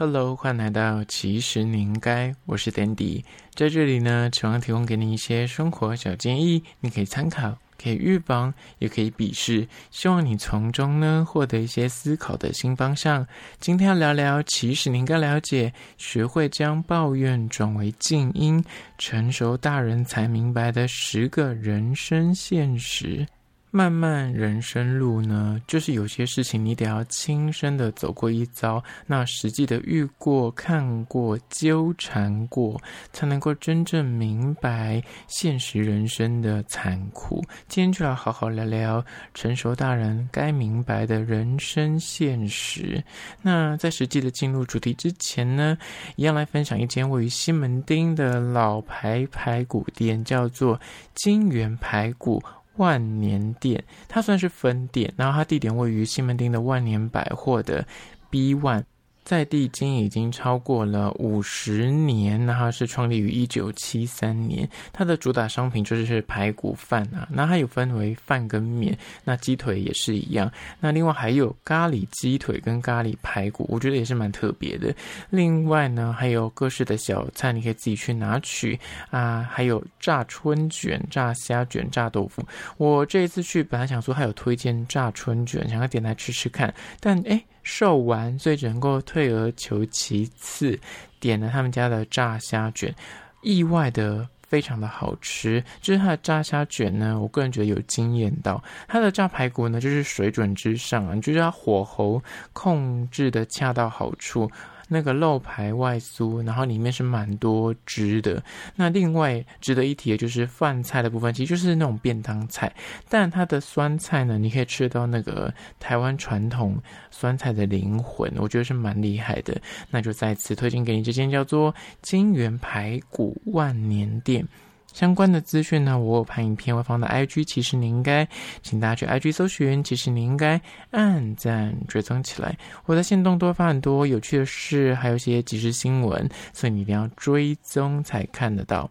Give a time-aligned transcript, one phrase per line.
[0.00, 3.24] Hello，欢迎来到其实你应该，我是 Dandy，
[3.56, 13.26] 在这里呢，希望提供给你一些生活小建议，你可以参考，可以预防，也可以鄙视，希望你从中呢获得一些思考的新方向。
[13.58, 18.64] 今天要聊聊，其实你应该了解，学会将抱怨转为静音，
[18.98, 23.26] 成熟大人才明白的十个人生现实。
[23.70, 32.80] 漫漫人生路呢，就是有些事情你得要亲身的走过一遭，那实际的遇过、看过、纠缠过，
[33.12, 37.44] 才能够真正明白现实人生的残酷。
[37.68, 39.04] 今天就来好好聊聊
[39.34, 43.04] 成熟大人该明白的人生现实。
[43.42, 45.76] 那在实际的进入主题之前呢，
[46.16, 50.80] 一样来分享一间位于西门町的老牌排骨店，叫做
[51.14, 52.42] 金源排骨。
[52.78, 57.86] 万年店，它算是分店，然后它地点位于西门町的万年百货的
[58.30, 58.84] B One。
[59.28, 64.66] 在地经已经超过了五十年，那它是创立于一九七三年。
[64.90, 70.50] 它的主打商品就是排骨饭啊，那它有分为饭跟面，那鸡腿也是一样。
[70.80, 74.94] 那另外还有咖喱鸡腿跟咖喱排骨，我觉得也是蛮特别的。
[75.28, 79.46] 另外呢，还有各式的小菜，你可以自己去拿取啊。
[79.52, 82.42] 还有炸春卷、炸虾卷、炸豆腐。
[82.78, 87.44] 我这一次去本来想说还有推荐炸春卷，想要点来吃吃看，但诶。
[87.70, 90.80] 售完，所以只能够退而求其次，
[91.20, 92.94] 点了他们家的炸虾卷，
[93.42, 95.62] 意外的非常的好吃。
[95.82, 98.64] 就是它的炸虾卷呢，我个人觉得有惊艳到。
[98.88, 102.22] 它的炸排骨呢，就是水准之上啊，就是它火候
[102.54, 104.50] 控制的恰到好处。
[104.88, 108.42] 那个肉排外酥，然后里面是蛮多汁的。
[108.74, 112.74] 那另外值得一提的就是饭菜的部分，其实就是那种便当菜，
[113.08, 116.76] 但它的酸菜呢，你可以吃到那个台湾传统
[117.10, 119.54] 酸菜的灵魂，我觉得是蛮厉害的。
[119.90, 124.46] 那就再次推荐给你这间叫做金源排骨万年店。
[124.92, 127.44] 相关的资讯呢，我有拍影片，会放到 IG。
[127.44, 128.26] 其实你应该，
[128.62, 129.84] 请大家去 IG 搜寻。
[129.84, 130.60] 其实你应该
[130.90, 132.58] 按赞追踪起来。
[132.86, 138.90] 我在限动多发很多有趣的事，还有一些即时新闻，所以你一定要追踪才看得到。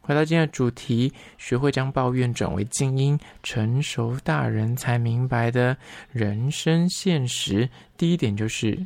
[0.00, 5.76] 回到今天的主题，学会将抱怨转为静音，成熟大人才明白的
[6.10, 7.68] 人生现实。
[7.98, 8.78] 第一点就是，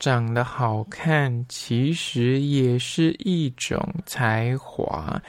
[0.00, 5.22] 长得好看其实也是一种才华。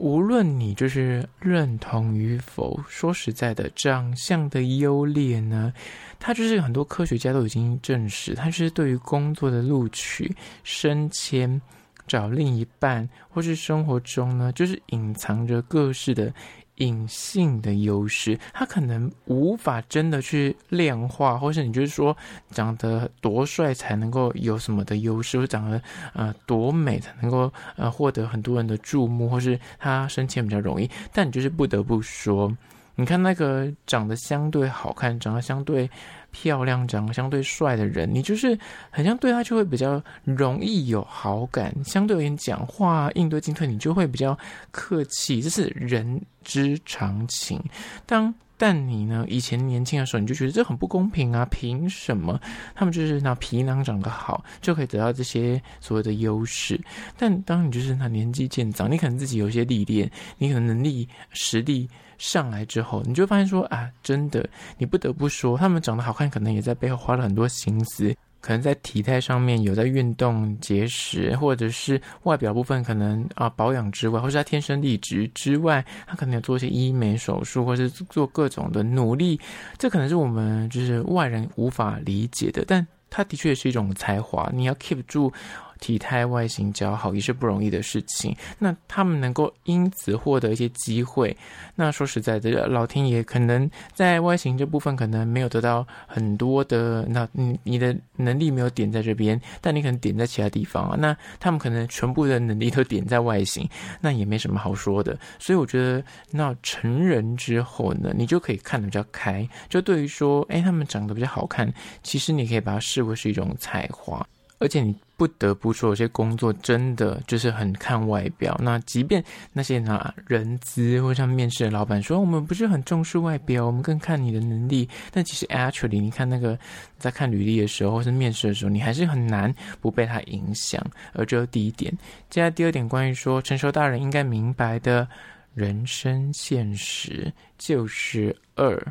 [0.00, 5.70] 无论你就是认同与否，说实在的，长相的优劣呢，
[6.18, 10.34] 它就是很多科学家都已经证实，它是对于工作的录取、
[10.64, 11.60] 升迁、
[12.06, 16.32] 找另一半，或是生活中呢，就是隐藏着各式的。
[16.80, 22.14] 隐性的优势，他可能无法真的去量化，或是你就是说
[22.50, 25.80] 长得多帅才能够有什么的优势，或长得
[26.12, 30.90] 呃多美才能够呃获得很多人的注目，或是他升迁比较容易。
[31.12, 32.54] 但你就是不得不说，
[32.94, 35.88] 你看那个长得相对好看，长得相对。
[36.32, 38.56] 漂亮、长得相对帅的人，你就是
[38.88, 41.74] 很像对他就会比较容易有好感。
[41.84, 44.38] 相对而言，讲话应对进退，你就会比较
[44.70, 47.60] 客气，这是人之常情。
[48.06, 51.44] 当但你呢，以前年轻的时候，你就觉得这很不公平啊！
[51.50, 52.40] 凭什么
[52.76, 56.80] 他们就是那皮囊长得好，就可以得到这些所谓的优势？
[57.18, 60.08] 但当你就是那年纪渐长，你可能自己有些历练，
[60.38, 61.90] 你可能能力实力。
[62.20, 79.40] 上来之后，你就发现说啊，真的，你不得不说，他们长得好看，可能也在背后花了很多心思，可能在体态上面有在运动、节食，或者是外表部分可能啊保养之外，或是他天生丽质之外，他可能有做一些医美手术，或是做各种的努力，
[79.78, 85.32] 这可能是我们就是外人无法理解的，但他的确是一种才华，你要 keep 住。
[85.80, 88.36] 体态外形姣好也是不容易的事情。
[88.58, 91.36] 那他们能够因此获得一些机会，
[91.74, 100.96] 那说实在的，老天爷可能在外形这部分可能没有得到很多的，那你你的能力没有点在这边，但你可能点在其他地方啊。
[100.98, 103.68] 那他们可能全部的能力都点在外形，
[104.00, 105.18] 那也没什么好说的。
[105.38, 109.48] 所以我觉得，那成人之后呢，你就可以看得比较开。
[109.68, 111.72] 就对于说，哎，他们长得比较好看，
[112.02, 114.26] 其实你可以把它视为是一种才华。
[114.58, 118.58] 而且你不得不说，有些工作真的就是很看外表。
[118.58, 119.22] 那即便
[119.52, 124.88] 那些拿人资或像面试的老板说，我们不是很重视外表，我们更看你的能力。
[125.12, 126.58] 但其实 actually，你看那个
[126.96, 130.82] 在看履历的时候，或是面试的时候，你还是很难不被他影响。
[131.12, 131.92] 而这是第一点。
[132.30, 135.06] 接下来第二点，关于说成熟大人应该明白的
[135.52, 138.82] 人生现实，就是二，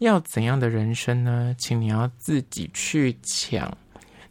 [0.00, 1.56] 要怎样的人生呢？
[1.56, 3.74] 请你要自己去抢。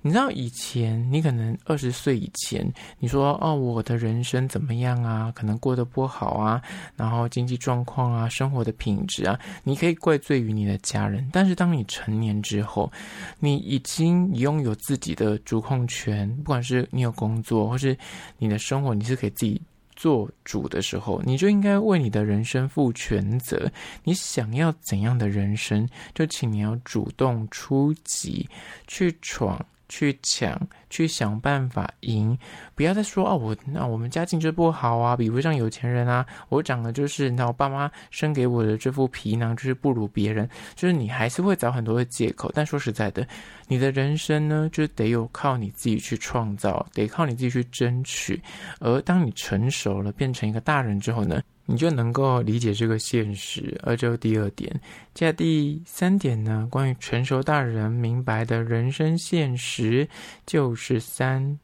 [0.06, 2.64] 你知道以前你可能二十岁以前，
[3.00, 5.32] 你说哦，我的人生怎么样啊？
[5.32, 6.62] 可能过得不好啊，
[6.96, 11.28] 然后经济状况啊，生活的品质啊，你可以怪罪于你的家人。
[11.34, 12.92] 但是当你成年之后，
[13.40, 17.98] 你已经拥有自己的主控权，不管是你有工作，或是
[18.38, 19.60] 你的生活，你是可以自己。
[19.96, 23.72] 做主的时候，你就应该为你的人生负全责。
[24.04, 28.48] 你想要怎样的人生，就请你要主动出击，
[28.88, 29.66] 去闯。
[29.88, 30.60] 去抢，
[30.90, 32.38] 去想办法赢，
[32.74, 42.52] 不要再说哦，我那我们家境就不好啊，比不上有钱人啊，我长得就是那我爸妈生给我的这副皮囊就是不如别人，就是你还是会找很多的借口。
[42.54, 43.28] 但说实在的，
[43.68, 48.42] 你的人生呢，就得有靠你自己去创造，得靠你自己去争取。
[48.80, 54.70] 而当你成熟了，变成一个大人之后呢，你就能够理解这个现实，而这第二点。
[55.14, 60.08] 接下第三点呢，关于成熟大人明白的人生现实，
[60.46, 61.60] 就是三，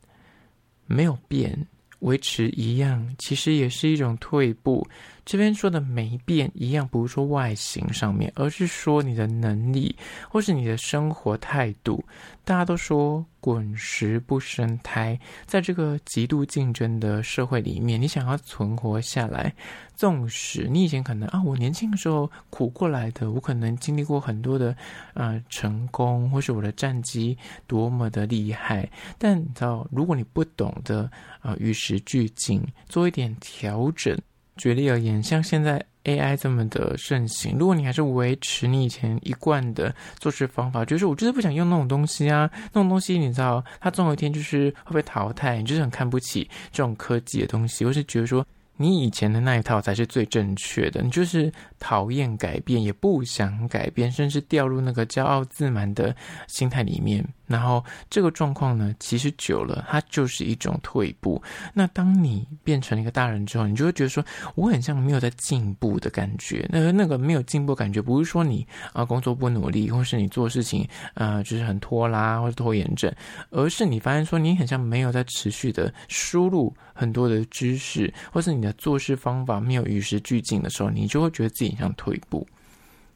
[0.88, 1.68] 没有变，
[2.00, 4.88] 维持一样，其实也是一种退步。
[5.23, 9.95] 这边说的没变一样，不是说外形上面，而是说你的能力
[10.29, 12.03] 或是你的生活态度。
[12.44, 19.53] 大家都说滚石不生苔，在这个极度竞争的社会里面，你想要存活下来，
[19.95, 24.75] 纵使你以前可能啊，我年轻的时候苦过来的，我可能经历过很多的
[25.13, 28.89] 呃成功，或是我的战绩多么的厉害，
[29.19, 31.09] 但你知道，如果你不懂得
[31.41, 34.19] 啊、与时俱进，做一点调整。
[34.57, 48.45] 举例而言，像现在 AI 这么的盛行，如果你还是维持你以前一贯的做事方法，就是我就是不想用那种东西啊，那种东西你知道，它总有一天就是会被淘汰，你就是很看不起这种科技的东西，或是觉得说。
[48.81, 56.15] 你以前的那一套才是最正确的，你就是讨厌改变，也不想改变，甚至掉入那个骄傲自满的
[56.47, 57.23] 心态里面。
[57.45, 61.41] 然后这个状况呢，其实久了，它就是一种退步。
[61.73, 64.23] 那当你变成一个大人之后，你就会觉得说，
[64.55, 66.65] 我很像没有在进步的感觉。
[66.71, 73.13] 那那个没有进步感觉，不是说你啊工作不努力，或是你做事情啊就是很拖拉或者拖延症，
[73.49, 78.70] 而是你发现说，你很像没有在持续的输入很多的知识，或是你的。
[78.73, 82.47] 做事方法没有与时俱进的时候，你就会觉得自己像退步。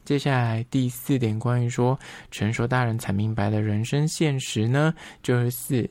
[0.04, 1.98] 接下来第四点，关于说
[2.30, 5.88] 成熟大人才明白的人生现实呢，就是四。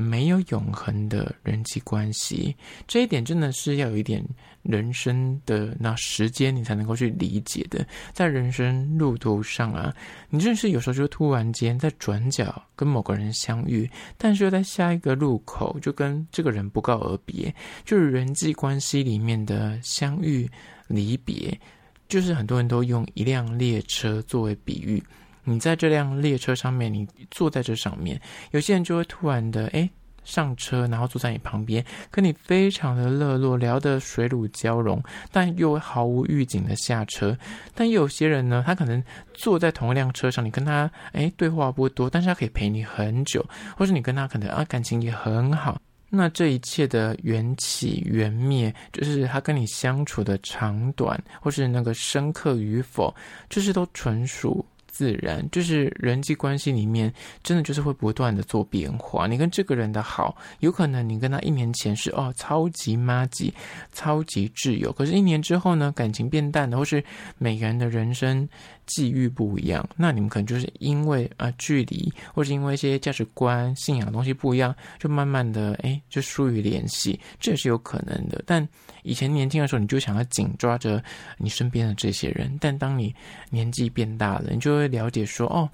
[0.00, 2.54] 没有永恒的人际关系，
[2.86, 4.24] 这一点真的是要有一点
[4.62, 7.84] 人生的那时间，你才能够去理解的。
[8.12, 9.92] 在人生路途上啊，
[10.30, 17.52] 你真是有时候就突然间在转角跟某个人相遇，但是又在下一个路口就跟这个人不告而别，
[17.84, 20.48] 就是人际关系里面的相遇
[20.86, 21.58] 离别，
[22.06, 25.02] 就是很多人都用一辆列车作为比喻。
[25.48, 29.88] 你在这辆列车上面，你坐在这上面，有些人就会突然的诶
[30.24, 35.02] 上车，然后坐在你旁边，跟你非常的热络，聊得水乳交融，
[35.32, 37.34] 但又毫无预警的下车。
[37.74, 39.02] 但有些人呢，他可能
[39.32, 43.42] 坐在同一辆车上，你跟他诶对话不多，但是他可以陪你很久，
[43.74, 45.80] 或是你跟他可能啊感情也很好。
[46.10, 53.14] 那这一切的缘起缘灭，就是他跟你相处的长短，或是那个深刻与否，
[53.48, 54.64] 就是都纯属。
[54.98, 57.12] 自然就是人际关系里面，
[57.44, 59.28] 真的就是会不断的做变化。
[59.28, 63.54] 你跟这个人的好，有可能你跟他一年前是哦超级妈级、
[63.92, 67.00] 超级挚友，可是一年之后呢，感情变淡了，或是
[67.38, 68.48] 每个人的人生
[68.86, 78.42] 际遇不一样，那你们可能就是因为啊、距离，或是因为一些价值观、信仰的东西不一样，就慢慢的哎就疏于联系，这也是有可能的。
[78.44, 78.68] 但
[79.04, 81.00] 以前年轻的时候，你就想要紧抓着
[81.36, 83.14] 你身边的这些人，但当你
[83.48, 84.87] 年纪变大了，你就会。
[84.88, 85.70] 了解说哦，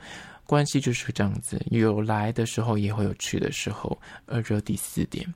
[0.46, 3.98] 关系就是这样子，有来的时候也会有去的时候。
[4.26, 5.26] 而这第四点，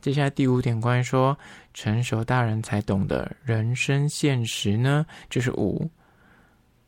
[0.00, 1.38] 接下来第五点，关于说
[1.74, 5.88] 成熟大人才懂得人生现实呢，就是五，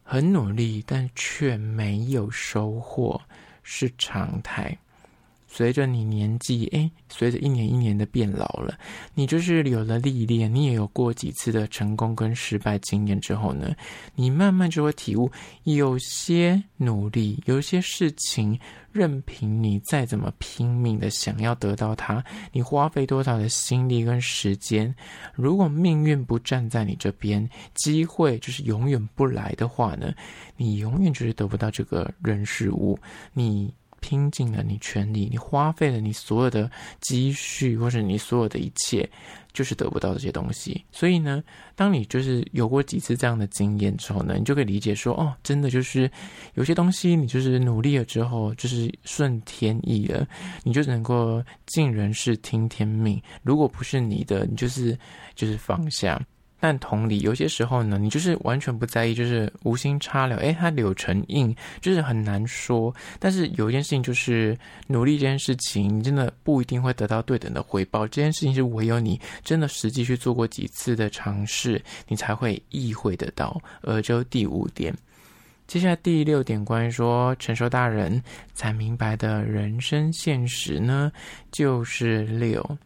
[0.03, 3.21] 很努力但却没有收获
[3.63, 4.77] 是常态。
[5.51, 8.79] 随着你年纪，诶，随着一年一年的变老了，
[9.15, 13.75] 你就是有了历练，你也有过几次的成功跟失败经验之后呢，
[14.15, 15.31] 你慢慢就会体悟，
[15.65, 18.61] 有些努力，有些事情，
[18.93, 24.95] 任凭你再怎么拼命的想要得到它，你花费多少的心力跟时间，
[25.35, 30.13] 如果命运不站在你这边，机会就是永远不来的话呢，
[30.57, 32.99] 你永远就是得不到这个人事物，
[33.33, 33.73] 你。
[34.01, 39.09] 拼尽了你全力，你花费了你所有的积蓄，或是你所有的一切，
[39.53, 40.85] 就是得不到这些东西。
[40.93, 41.43] 所以呢，
[41.75, 46.11] 当你就是有过几次这样的经验之后呢，你就可以理解说，哦，真的就是
[46.55, 50.27] 有些东西，你就是努力了之后，就是顺天意了，
[50.63, 53.21] 你就能够尽人事听天命。
[53.43, 54.99] 如果不是你的，你就是
[55.35, 56.21] 就是放下。
[56.61, 62.93] 但同理，有些时候呢，你就是完全不在意，就是无心插柳，诶，它柳成荫，就是很难说。
[63.21, 68.07] 但是有一件事情，就是努力这件事情，你真的不一定会得到对等的回报。
[68.09, 73.61] 这件事情是唯有你真的实际去做过几次的尝试，你才会意会得到。
[73.83, 74.93] 而就第五点，
[75.69, 78.21] 接下来第六点，关于说成熟大人
[78.53, 81.13] 才明白的人生现实呢，
[81.53, 82.79] 就是六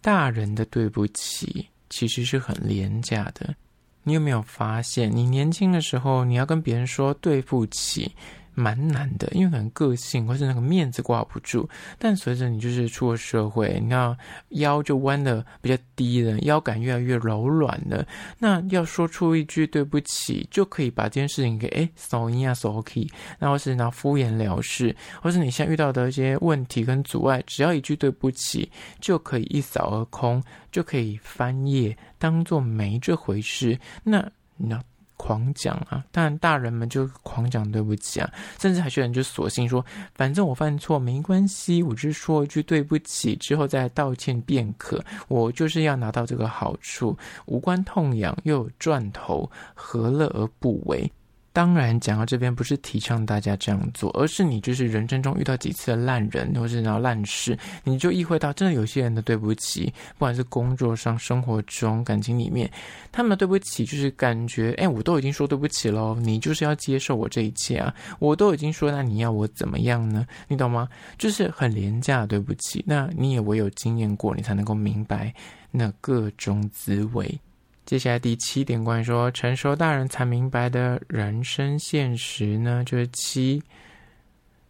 [0.00, 1.64] 大人的对不起。
[1.92, 3.54] 其实是很廉价的。
[4.02, 8.10] 你有没有发现，你年轻的时候，你要跟别人说对不起，
[8.54, 11.68] 蛮难的，因为可能个性或是那个面子挂不住。
[11.98, 14.16] 但随着你就是出了社会，你要
[14.50, 18.06] 腰就弯的比较低了，腰杆越来越柔软了。
[18.38, 23.06] 那要说出一句对不起，就可以把这件事情给哎扫一啊扫 OK，
[23.38, 33.78] 然后是拿敷衍了事，或是你现在遇到的一些问题跟阻碍，只要一句对不起，就可以一扫而空，就可以翻页，当做没这回事。
[34.04, 34.80] 那那。
[35.22, 36.04] 狂讲啊！
[36.10, 39.84] 但，大人们就狂讲对不起啊，甚至还有人就索性说，
[40.16, 45.00] 反正我犯错没关系，我只是说一句对不起之后再道歉便可。
[45.28, 51.08] 我就是要拿到这个好处，无关痛痒又有赚头，何乐而不为？
[51.52, 62.70] 当然，讲到这边不是提倡大家这样做，而是你就是人生中遇到几次的烂人，或是然后烂事，你就意会到，真的有些人的对不起，不管是工作上、生活中、感情里面，
[63.12, 70.26] 他们的对不起就是感觉，哎，我都已经说对不起喽，你就是要接受我这一切啊，我都已经说，那你要我怎么样呢？
[70.48, 70.88] 你懂吗？
[71.18, 75.32] 就是很廉价的对不起，那你也唯有经验过，你才能够明白
[75.70, 77.38] 那各种滋味。
[77.84, 83.62] 接下来第七点，关于说成熟大人才明白的人生现实呢，就是七。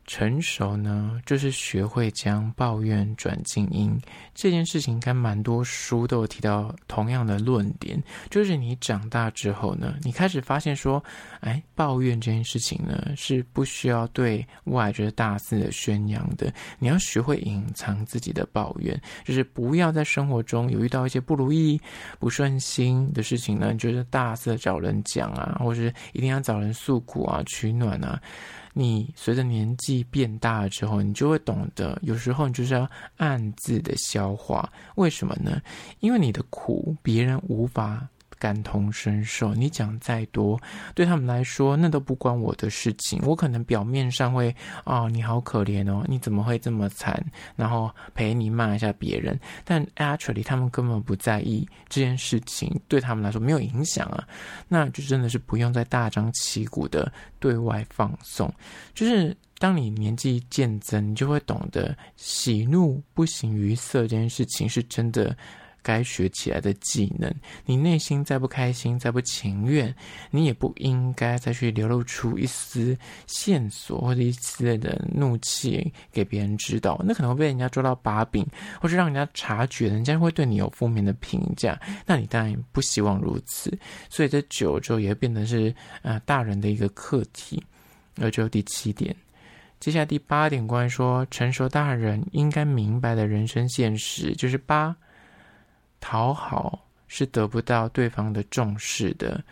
[0.07, 3.97] 成熟呢，就是学会将抱怨转静音。
[4.35, 8.03] 这件事情，应该蛮多书都有提到同样的论点。
[8.31, 11.03] 就是你长大之后呢，你开始发现说，
[11.41, 16.53] 哎，抱怨这件事情呢，是不需要对外就是大肆的宣扬的。
[16.79, 21.81] 你要学会隐藏自己的抱怨，就是不要在生活中有遇到一些不如意、
[22.19, 28.21] 不顺心的事情呢，你就是大肆的找人讲啊，或者是一定要找人诉苦啊、取暖啊。
[28.73, 34.73] 你随着年纪变大了之后，你就会懂得，有时候你就是要暗自的消化。
[34.95, 35.61] 为什么呢？
[36.00, 38.09] 因为你的苦别人无法
[38.43, 40.61] 感同身受，你讲再多，
[40.97, 43.21] 对他们来说那都不关我的事情。
[43.25, 44.53] 我可能表面上会
[44.85, 47.25] 哦，你好可怜哦，你怎么会这么惨？
[47.55, 54.27] 然后陪你骂一下别人，但 actually 他们根本不在意这件事情，对他们来说没有影响啊。
[54.67, 58.53] 那就真的是不用再大张旗鼓的对外放送。
[58.93, 65.37] 就是当你年纪渐增，你就会懂得喜怒不形于色这件事情是真的。
[65.83, 67.33] 该学起来的技能，
[67.67, 69.95] 你内心再不开心、再不情愿，
[70.31, 72.97] 你也不应该再去流露出一丝
[73.27, 78.47] 线索或者一丝的怒气给别人知道，那可能会被人家抓到把柄，
[78.81, 83.77] 或是让人家察觉，人家会对你有负面的评价，那你当然不希望如此。
[84.09, 87.62] 所以这久之后也变得是呃大人的一个课题。
[88.21, 89.17] 而就第七点，
[89.81, 94.95] 接下来第八点，关于说成熟大人应该明白的人生现实，就是八。
[96.03, 99.43] 讨好是得不到对方的重视的，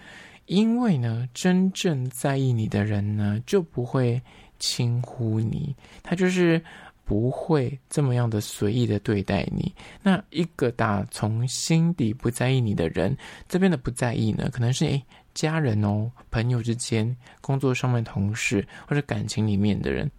[0.47, 4.21] 因为呢，真正在意你的人呢，就不会
[4.59, 6.61] 轻忽你，他就是
[7.05, 9.73] 不会这么样的随意的对待你。
[10.03, 13.17] 那一个打从心底不在意你的人，
[13.49, 15.03] 这边的不在意呢，可能是诶
[15.33, 20.11] 家人哦、朋友之间、工作上面同事或者感情里面的人，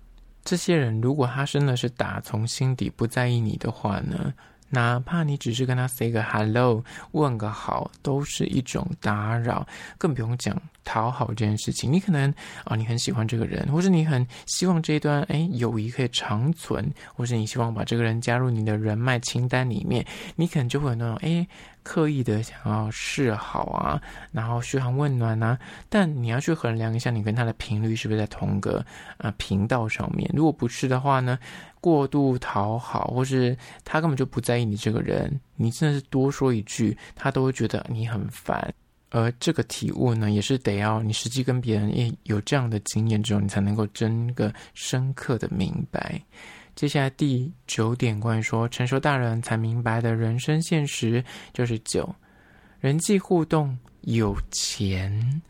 [0.43, 4.33] 这些人如果他真的是打从心底不在意你的话呢，
[4.71, 11.91] 哪怕你只是跟他 say 个 hello，问个好，都是一种打扰，更不用讲讨好这件事情。
[11.91, 21.47] 你可能啊、你很喜欢这个人，或是你很希望这一段哎友谊可以长存，或是你希望把这个人加入你的人脉清单里面，你可能就会有那种哎。
[21.83, 25.57] 刻意的想要示好啊，然后嘘寒问暖啊，
[25.89, 28.85] 但你要去衡量一下，你跟他的频率是不是在同个
[29.17, 30.29] 啊频道上面。
[30.33, 31.39] 如果不是的话呢，
[31.79, 38.73] 过度讨好，或是他根本就不在意你这个人，你真的是多说一句，他都会觉得你很烦。
[39.11, 46.19] 而这个体悟呢，也是得要你实际跟别人也有这样的经验之后，你才能够真个深刻的明白。
[46.73, 52.15] 接下来第九点，关于说成熟大人才明白的人生现实，就是九，
[52.79, 55.41] 人际互动有钱。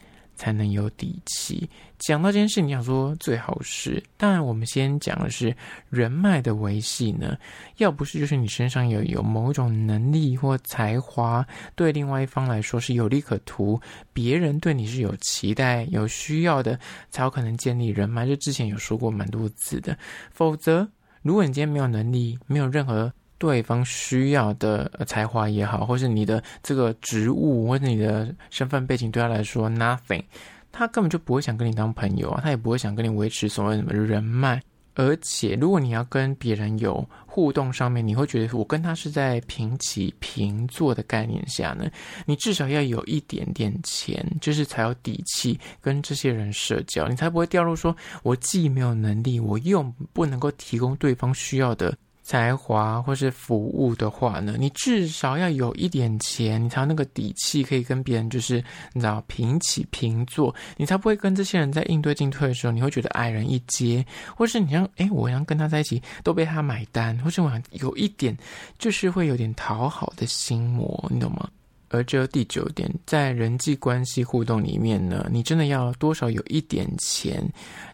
[0.41, 1.69] 才能有底气。
[2.00, 5.55] 讲到这件事，你想说最好是，当然我们先讲的是
[5.91, 7.38] 人脉的维系呢。
[7.77, 11.45] 要不是就是你身上有有某种能力或才华，
[11.75, 13.79] 对另外一方来说是有利可图，
[14.13, 16.79] 别人对你是有期待、有需要的，
[17.12, 18.25] 才有可能建立人脉。
[18.25, 19.95] 就之前有说过蛮多次的。
[20.31, 20.89] 否则，
[21.21, 23.13] 如果你今天没有能力，没有任何。
[23.41, 30.24] 对方需要的才华也好，或是你的这个职务，或者你的身份背景，对他来说 nothing，
[30.71, 34.62] 他根本就不会想跟你当朋友啊，他也不会想跟你维持所谓什么人脉。
[34.93, 41.89] 而且，如果你要跟别人有互动上面，你会觉得我跟他是在平起平坐的概念下呢，
[42.27, 49.81] 你至少要有一点点钱，就是才有底气跟这些人社交，你才不会掉入说我既没有能力，我又
[50.13, 51.98] 不能够提供对方需要的。
[52.32, 68.34] 才华或是服务的话呢，你至少要有一点钱，你才有那个底气可以跟别人就是你知道平起平坐，你才不会跟这些人在应对进退的时候，你会觉得矮人一截，或是你像哎，我想跟他在一起都被他买单，或是我想有一点
[68.80, 71.50] 就是会有点讨好的心魔，你懂吗？
[71.90, 77.46] 而这第九点，在人际关系互动里面呢，你真的要多少有一点钱，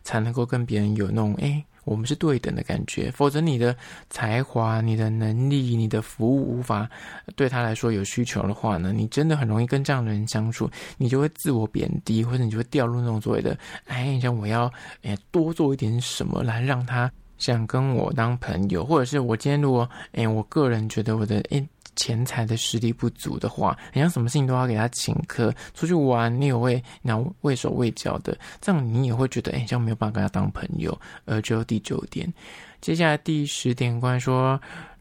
[0.03, 1.65] 才能够跟别人有那种哎。
[1.87, 3.75] 我们是对等的感觉，否则你的
[4.09, 6.87] 才华、你的能力、你的服务无法
[7.35, 21.65] 对他来说有需求的话呢，你真的很容易跟这样的人相处，你就会自我贬低，或者你就会掉入那种所谓的，哎，像我要哎多做一点什么来让他想跟我当朋友，或者是我今天如果哎，我个人觉得我的哎。
[21.97, 30.97] 钱财的实力不足的话，你像什么事情都要给他请客，出去玩你也会然后畏手畏脚的，这样你也会觉得哎，这样没有办法跟他当朋友。
[31.25, 32.33] 而只有第九点，
[32.79, 34.57] 接下来第十点，关于说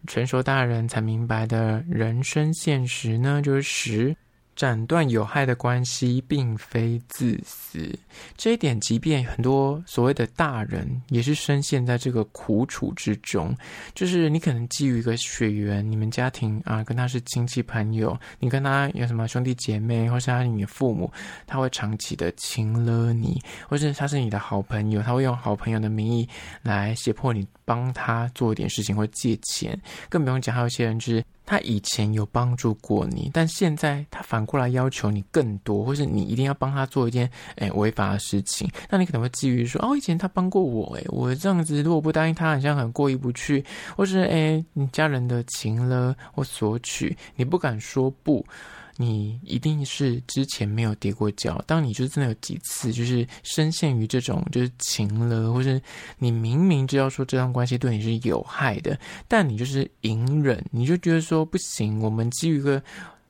[0.09, 4.17] 成熟大人才明白的人生现实呢，就是十。
[4.57, 7.95] 斩断有害的关系，并非自私。
[8.39, 13.55] 这一点，即便很多所谓的大人，也是深陷在这个苦楚之中。
[13.95, 21.13] 就是你可能基于一个血缘，你们家庭啊，跟他是亲戚朋友，你跟他有什么兄弟姐妹，或是他是你的父母，
[21.47, 26.27] 他会长期的情勒你，或是他是你的好朋友，他会用好朋友的名义
[26.63, 29.79] 来胁迫你帮他做一点事情或借钱。
[30.09, 31.23] 更不用讲，还有些人就是。
[31.47, 43.65] 他以前有帮助过你，但现在他反过来要求你更多，或是你一定要帮他做一件诶违法的事情，那你可能会基于说，哦，以前他帮过我，诶，我这样子如果不答应他，好像很过意不去，
[43.97, 48.45] 或是诶，你家人的情了或索取，你不敢说不。
[48.97, 51.57] 你一定是之前没有跌过跤。
[51.67, 55.81] 当你就真的有几次，就是深陷于这种就是情了，或是
[56.19, 62.83] 你明明知道说这段关系对你是有害的，但你就是隐忍，你就觉得说不行，我们基于一个。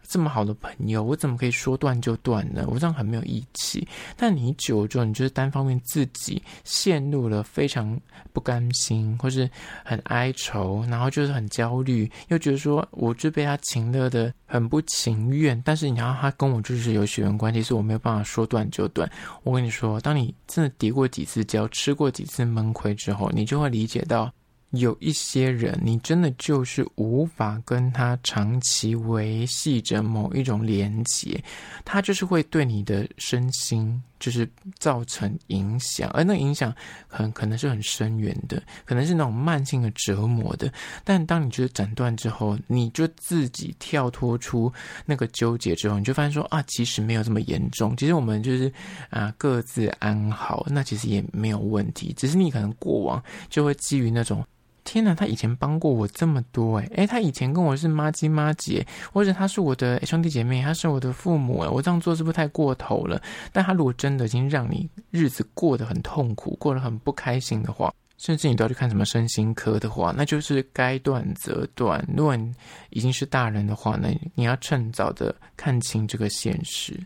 [0.08, 2.64] 这么好的朋友，我怎么可以说断就断呢？
[2.68, 3.86] 我这样很没有义气。
[4.16, 7.98] 但你久了之后，你就是单方面自己陷入了非常
[8.32, 9.48] 不甘心，或是
[9.84, 15.60] 很哀愁，然后就是很焦虑，又觉得说我就被他情勒的很不情愿。
[15.64, 19.10] 但是你要他跟我就是有血缘关系，所以我没有办法说断就断。
[19.42, 24.32] 我跟你说，当你真的跌过几次跤，吃过几次闷亏之后，你就会理解到。
[24.70, 31.42] 有一些人，你真的就是无法跟他长期维系着某一种连接，
[31.84, 34.48] 他就是会对你的身心就是
[34.78, 36.74] 造成影响，而那影响
[37.06, 40.72] 很可能是很深远的，可能是那种慢性的折磨的。
[41.04, 44.72] 但当你觉得斩断之后，你就自己跳脱出
[45.04, 48.72] 那个纠结之后，你就发现说啊，其实没有这么严重，其实我们就是
[49.10, 54.44] 啊各自安好，那其实也没有问题，只是你可能过往就会基于那种。
[54.86, 63.20] 天哪，他以前帮过我这么多诶，诶，他以前跟我是麻吉麻姐，或者他是我的兄弟姐妹，他是我的父母诶，我这样做是不是太过头了？
[63.52, 72.02] 但他如果真的已经让你日子过得很痛苦，过得很不开心的话，甚至你都要去看什么身心科的话，那就是该断则断。
[72.16, 72.54] 如果你
[72.90, 76.98] 已经是大人的话呢，你要趁早的看清这个现实。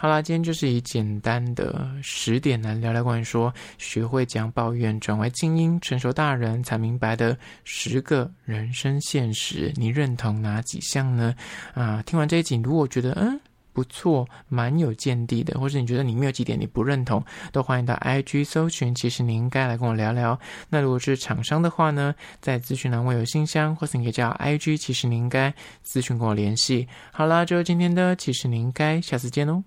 [0.00, 9.72] 好啦，今天就是以简单的十点来聊聊关于说学会将抱怨转为静音，成熟大人才明白的十个人生现实。
[9.74, 11.34] 你认同哪几项呢？
[11.74, 13.40] 啊，听完这一集，如果觉得嗯。
[13.70, 20.36] 不错，蛮有见地的，或者你觉得里面有几点你不认同，都欢迎到 IG 搜寻，其实你应该来跟我聊聊。
[20.68, 25.54] 那如果是厂商的话呢，在资讯栏位有信箱，或是你可以叫 IG，其实你应该
[25.86, 26.88] 咨询跟我联系。
[27.12, 29.62] 好啦，就今天的，其实你应该下次见哦。